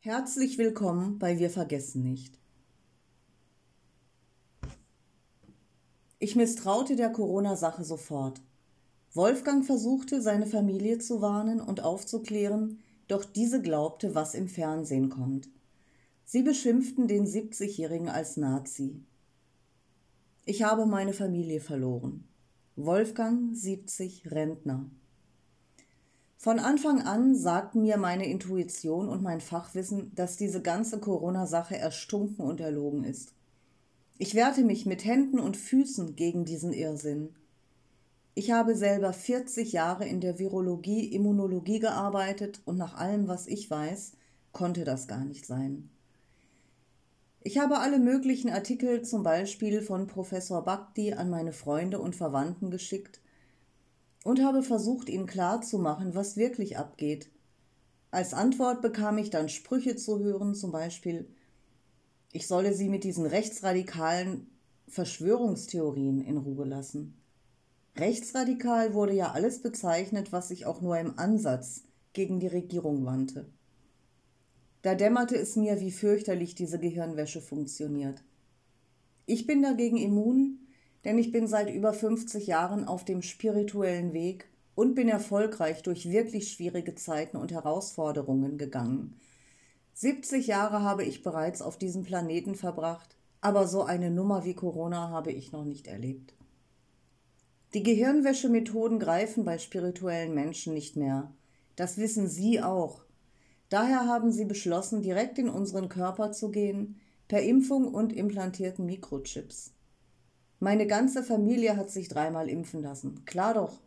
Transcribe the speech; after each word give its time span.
Herzlich 0.00 0.58
willkommen 0.58 1.18
bei 1.18 1.40
Wir 1.40 1.50
vergessen 1.50 2.04
nicht. 2.04 2.38
Ich 6.20 6.36
misstraute 6.36 6.94
der 6.94 7.10
Corona-Sache 7.10 7.82
sofort. 7.82 8.40
Wolfgang 9.12 9.66
versuchte, 9.66 10.22
seine 10.22 10.46
Familie 10.46 10.98
zu 10.98 11.20
warnen 11.20 11.60
und 11.60 11.82
aufzuklären, 11.82 12.78
doch 13.08 13.24
diese 13.24 13.60
glaubte, 13.60 14.14
was 14.14 14.34
im 14.34 14.46
Fernsehen 14.46 15.08
kommt. 15.08 15.48
Sie 16.24 16.44
beschimpften 16.44 17.08
den 17.08 17.26
70-Jährigen 17.26 18.08
als 18.08 18.36
Nazi. 18.36 19.02
Ich 20.44 20.62
habe 20.62 20.86
meine 20.86 21.12
Familie 21.12 21.60
verloren. 21.60 22.22
Wolfgang, 22.76 23.52
70, 23.52 24.30
Rentner. 24.30 24.88
Von 26.40 26.60
Anfang 26.60 27.02
an 27.02 27.34
sagten 27.34 27.82
mir 27.82 27.96
meine 27.96 28.30
Intuition 28.30 29.08
und 29.08 29.24
mein 29.24 29.40
Fachwissen, 29.40 30.12
dass 30.14 30.36
diese 30.36 30.62
ganze 30.62 31.00
Corona-Sache 31.00 31.76
erstunken 31.76 32.44
und 32.44 32.60
erlogen 32.60 33.02
ist. 33.02 33.34
Ich 34.18 34.36
wehrte 34.36 34.62
mich 34.62 34.86
mit 34.86 35.04
Händen 35.04 35.40
und 35.40 35.56
Füßen 35.56 36.14
gegen 36.14 36.44
diesen 36.44 36.72
Irrsinn. 36.72 37.34
Ich 38.36 38.52
habe 38.52 38.76
selber 38.76 39.12
40 39.12 39.72
Jahre 39.72 40.06
in 40.06 40.20
der 40.20 40.38
Virologie, 40.38 41.12
Immunologie 41.12 41.80
gearbeitet 41.80 42.60
und 42.64 42.76
nach 42.76 42.94
allem, 42.94 43.26
was 43.26 43.48
ich 43.48 43.68
weiß, 43.68 44.12
konnte 44.52 44.84
das 44.84 45.08
gar 45.08 45.24
nicht 45.24 45.44
sein. 45.44 45.90
Ich 47.40 47.58
habe 47.58 47.80
alle 47.80 47.98
möglichen 47.98 48.50
Artikel, 48.50 49.02
zum 49.02 49.24
Beispiel 49.24 49.82
von 49.82 50.06
Professor 50.06 50.62
Bhakti, 50.62 51.14
an 51.14 51.30
meine 51.30 51.52
Freunde 51.52 51.98
und 51.98 52.14
Verwandten 52.14 52.70
geschickt 52.70 53.20
und 54.24 54.42
habe 54.42 54.62
versucht, 54.62 55.08
ihnen 55.08 55.26
klarzumachen, 55.26 56.14
was 56.14 56.36
wirklich 56.36 56.78
abgeht. 56.78 57.30
Als 58.10 58.34
Antwort 58.34 58.82
bekam 58.82 59.18
ich 59.18 59.30
dann 59.30 59.48
Sprüche 59.48 59.96
zu 59.96 60.18
hören, 60.18 60.54
zum 60.54 60.72
Beispiel, 60.72 61.28
ich 62.32 62.46
solle 62.46 62.74
sie 62.74 62.88
mit 62.88 63.04
diesen 63.04 63.26
rechtsradikalen 63.26 64.46
Verschwörungstheorien 64.88 66.20
in 66.20 66.38
Ruhe 66.38 66.64
lassen. 66.64 67.14
Rechtsradikal 67.96 68.94
wurde 68.94 69.14
ja 69.14 69.32
alles 69.32 69.60
bezeichnet, 69.60 70.32
was 70.32 70.48
sich 70.48 70.66
auch 70.66 70.80
nur 70.80 70.98
im 70.98 71.18
Ansatz 71.18 71.84
gegen 72.12 72.40
die 72.40 72.46
Regierung 72.46 73.04
wandte. 73.04 73.46
Da 74.82 74.94
dämmerte 74.94 75.36
es 75.36 75.56
mir, 75.56 75.80
wie 75.80 75.90
fürchterlich 75.90 76.54
diese 76.54 76.78
Gehirnwäsche 76.78 77.40
funktioniert. 77.40 78.22
Ich 79.26 79.46
bin 79.46 79.62
dagegen 79.62 79.96
immun, 79.96 80.60
denn 81.08 81.16
ich 81.16 81.32
bin 81.32 81.46
seit 81.46 81.70
über 81.70 81.94
50 81.94 82.46
Jahren 82.46 82.86
auf 82.86 83.02
dem 83.02 83.22
spirituellen 83.22 84.12
Weg 84.12 84.46
und 84.74 84.94
bin 84.94 85.08
erfolgreich 85.08 85.82
durch 85.82 86.10
wirklich 86.10 86.52
schwierige 86.52 86.96
Zeiten 86.96 87.38
und 87.38 87.50
Herausforderungen 87.50 88.58
gegangen. 88.58 89.18
70 89.94 90.46
Jahre 90.46 90.82
habe 90.82 91.04
ich 91.04 91.22
bereits 91.22 91.62
auf 91.62 91.78
diesem 91.78 92.02
Planeten 92.02 92.56
verbracht, 92.56 93.16
aber 93.40 93.66
so 93.66 93.84
eine 93.84 94.10
Nummer 94.10 94.44
wie 94.44 94.52
Corona 94.52 95.08
habe 95.08 95.32
ich 95.32 95.50
noch 95.50 95.64
nicht 95.64 95.86
erlebt. 95.86 96.34
Die 97.72 97.82
Gehirnwäschemethoden 97.82 98.98
greifen 98.98 99.46
bei 99.46 99.56
spirituellen 99.56 100.34
Menschen 100.34 100.74
nicht 100.74 100.94
mehr. 100.94 101.32
Das 101.74 101.96
wissen 101.96 102.28
Sie 102.28 102.60
auch. 102.60 103.00
Daher 103.70 104.06
haben 104.06 104.30
sie 104.30 104.44
beschlossen, 104.44 105.00
direkt 105.00 105.38
in 105.38 105.48
unseren 105.48 105.88
Körper 105.88 106.32
zu 106.32 106.50
gehen, 106.50 107.00
per 107.28 107.40
Impfung 107.40 107.94
und 107.94 108.12
implantierten 108.12 108.84
Mikrochips. 108.84 109.72
Meine 110.60 110.86
ganze 110.86 111.22
Familie 111.22 111.76
hat 111.76 111.90
sich 111.90 112.08
dreimal 112.08 112.48
impfen 112.48 112.82
lassen. 112.82 113.24
Klar 113.24 113.54
doch. 113.54 113.80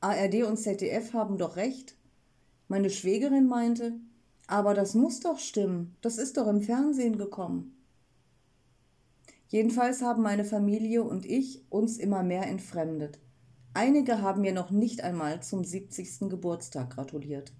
ARD 0.00 0.44
und 0.44 0.56
ZDF 0.56 1.12
haben 1.12 1.36
doch 1.36 1.56
recht. 1.56 1.96
Meine 2.68 2.90
Schwägerin 2.90 3.46
meinte, 3.46 3.94
aber 4.46 4.74
das 4.74 4.94
muss 4.94 5.20
doch 5.20 5.38
stimmen, 5.38 5.96
das 6.00 6.18
ist 6.18 6.36
doch 6.36 6.46
im 6.46 6.60
Fernsehen 6.60 7.18
gekommen. 7.18 7.76
Jedenfalls 9.48 10.02
haben 10.02 10.22
meine 10.22 10.44
Familie 10.44 11.04
und 11.04 11.24
ich 11.24 11.64
uns 11.70 11.98
immer 11.98 12.22
mehr 12.22 12.46
entfremdet. 12.46 13.20
Einige 13.74 14.22
haben 14.22 14.40
mir 14.40 14.52
noch 14.52 14.70
nicht 14.70 15.04
einmal 15.04 15.42
zum 15.42 15.62
70. 15.62 16.30
Geburtstag 16.30 16.90
gratuliert. 16.90 17.52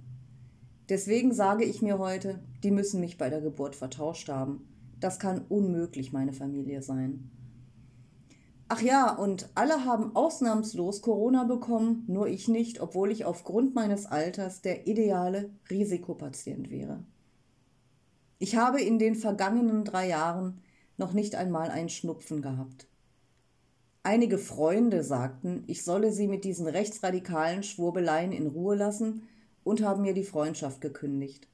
Deswegen 0.89 1.33
sage 1.35 1.65
ich 1.65 1.83
mir 1.83 1.99
heute, 1.99 2.41
die 2.63 2.71
müssen 2.71 3.01
mich 3.01 3.19
bei 3.19 3.29
der 3.29 3.41
Geburt 3.41 3.77
vertauscht 3.77 4.29
haben. 4.29 4.67
Das 4.99 5.19
kann 5.19 5.45
unmöglich 5.49 6.13
meine 6.13 6.33
Familie 6.33 6.83
sein. 6.83 7.31
Ach 8.69 8.83
ja, 8.83 9.15
und 9.15 9.49
alle 9.55 9.85
haben 9.85 10.17
ausnahmslos 10.17 11.01
Corona 11.01 11.45
bekommen, 11.45 12.05
nur 12.09 12.27
ich 12.27 12.49
nicht, 12.49 12.81
obwohl 12.81 13.13
ich 13.13 13.25
aufgrund 13.25 13.77
meines 13.77 14.07
Alters 14.07 14.61
der 14.61 14.89
ideale 14.89 15.51
Risikopatient 15.71 16.69
wäre. 16.69 17.05
Ich 18.39 18.57
habe 18.57 18.83
in 18.83 18.99
den 18.99 19.15
vergangenen 19.15 19.85
drei 19.85 20.09
Jahren 20.09 20.61
noch 20.97 21.13
nicht 21.13 21.37
einmal 21.37 21.71
einen 21.71 21.89
Schnupfen 21.89 22.43
gehabt. 22.43 22.89
Einige 24.03 24.37
Freunde 24.37 25.05
sagten, 25.05 25.63
ich 25.69 25.85
solle 25.85 26.11
sie 26.11 26.27
mit 26.27 26.45
diesen 26.45 26.67
rechtsradikalen 26.67 27.63
Schwurbeleien 27.63 28.33
in 28.33 28.49
Ruhe 28.49 28.75
lassen 28.75 29.29
und 29.63 29.83
haben 29.83 30.03
mir 30.03 30.15
die 30.15 30.25
Freundschaft 30.25 30.81
gekündigt. 30.81 31.49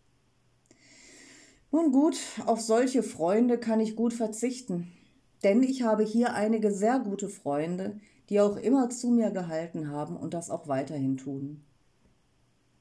Nun 1.71 1.93
gut, 1.93 2.19
auf 2.47 2.61
solche 2.61 3.03
Freunde 3.03 3.59
kann 3.59 3.81
ich 3.81 3.97
gut 3.97 4.13
verzichten, 4.13 4.93
denn 5.45 5.63
ich 5.63 5.83
habe 5.83 6.05
hier 6.05 6.35
einige 6.35 6.73
sehr 6.73 6.99
gute 7.01 7.29
Freunde, 7.29 8.01
die 8.29 8.41
auch 8.41 8.57
immer 8.57 8.91
zu 8.91 9.11
mir 9.11 9.31
gehalten 9.31 9.91
haben 9.91 10.17
und 10.17 10.35
das 10.35 10.51
auch 10.51 10.69
weiterhin 10.69 11.17
tun. 11.17 11.65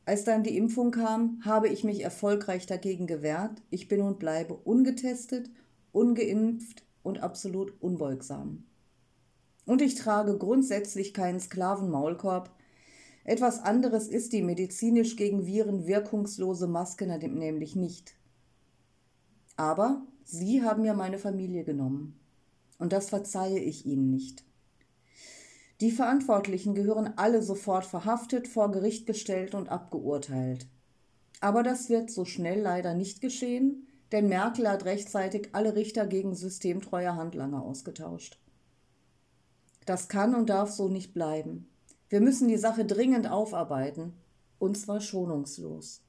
Als 0.05 0.23
dann 0.23 0.43
die 0.43 0.57
Impfung 0.57 0.91
kam, 0.91 1.41
habe 1.45 1.69
ich 1.69 1.83
mich 1.83 2.03
erfolgreich 2.03 2.65
dagegen 2.65 3.07
gewehrt. 3.07 3.61
Ich 3.69 3.87
bin 3.87 4.01
und 4.01 4.19
bleibe 4.19 4.53
ungetestet 4.53 5.49
ungeimpft 5.91 6.83
und 7.03 7.21
absolut 7.21 7.73
unbeugsam. 7.81 8.63
Und 9.65 9.81
ich 9.81 9.95
trage 9.95 10.37
grundsätzlich 10.37 11.13
keinen 11.13 11.39
Sklavenmaulkorb. 11.39 12.51
Etwas 13.23 13.59
anderes 13.59 14.07
ist 14.07 14.33
die 14.33 14.41
medizinisch 14.41 15.15
gegen 15.15 15.45
Viren 15.45 15.85
wirkungslose 15.85 16.67
Maske 16.67 17.05
nämlich 17.05 17.75
nicht. 17.75 18.15
Aber 19.55 20.01
sie 20.23 20.63
haben 20.63 20.81
mir 20.81 20.93
meine 20.93 21.19
Familie 21.19 21.63
genommen. 21.63 22.19
Und 22.81 22.93
das 22.93 23.09
verzeihe 23.09 23.59
ich 23.59 23.85
ihnen 23.85 24.09
nicht. 24.09 24.43
Die 25.81 25.91
Verantwortlichen 25.91 26.73
gehören 26.73 27.13
alle 27.15 27.43
sofort 27.43 27.85
verhaftet, 27.85 28.47
vor 28.47 28.71
Gericht 28.71 29.05
gestellt 29.05 29.53
und 29.53 29.69
abgeurteilt. 29.69 30.65
Aber 31.41 31.61
das 31.61 31.89
wird 31.89 32.09
so 32.09 32.25
schnell 32.25 32.59
leider 32.59 32.95
nicht 32.95 33.21
geschehen, 33.21 33.87
denn 34.11 34.27
Merkel 34.27 34.67
hat 34.67 34.85
rechtzeitig 34.85 35.49
alle 35.53 35.75
Richter 35.75 36.07
gegen 36.07 36.33
systemtreue 36.33 37.15
Handlanger 37.15 37.61
ausgetauscht. 37.61 38.39
Das 39.85 40.09
kann 40.09 40.33
und 40.33 40.49
darf 40.49 40.71
so 40.71 40.89
nicht 40.89 41.13
bleiben. 41.13 41.69
Wir 42.09 42.19
müssen 42.19 42.47
die 42.47 42.57
Sache 42.57 42.83
dringend 42.83 43.29
aufarbeiten, 43.29 44.13
und 44.57 44.75
zwar 44.75 45.01
schonungslos. 45.01 46.01